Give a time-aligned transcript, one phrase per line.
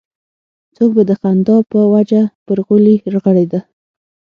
[0.75, 3.59] څوک به د خندا په وجه پر غولي رغړېده.